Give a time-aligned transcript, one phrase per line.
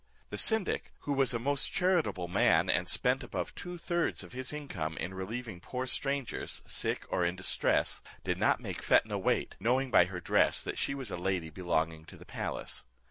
[0.31, 4.51] The syndic, who was a most charitable man, and spent above two thirds of his
[4.51, 9.91] income in relieving poor strangers, sick or in distress, did not make Fetnah wait, knowing
[9.91, 12.85] by her dress that she was a lady belonging to the palace.